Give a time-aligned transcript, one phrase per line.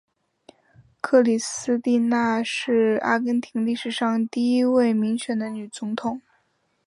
[0.99, 6.19] 克里斯蒂娜是阿根廷历史上第一位民选的女总统。